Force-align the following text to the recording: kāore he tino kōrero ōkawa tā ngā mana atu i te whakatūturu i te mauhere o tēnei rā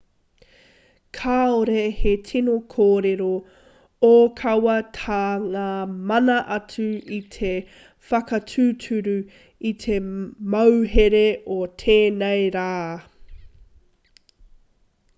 kāore 1.15 1.81
he 1.97 2.13
tino 2.29 2.55
kōrero 2.75 3.27
ōkawa 4.11 4.77
tā 4.99 5.17
ngā 5.43 5.67
mana 6.13 6.37
atu 6.55 6.87
i 7.19 7.19
te 7.35 7.51
whakatūturu 8.13 9.15
i 9.73 9.75
te 9.85 9.99
mauhere 10.55 11.25
o 11.59 11.61
tēnei 11.85 12.49
rā 12.57 12.69